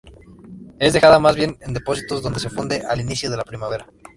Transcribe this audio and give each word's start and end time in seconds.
Es 0.79 0.93
dejada 0.93 1.19
más 1.19 1.35
bien 1.35 1.57
en 1.61 1.75
depósitos, 1.75 2.23
donde 2.23 2.39
se 2.39 2.49
funde 2.49 2.81
al 2.89 2.99
inicio 3.01 3.29
de 3.29 3.37
la 3.37 3.43
primavera. 3.43 3.85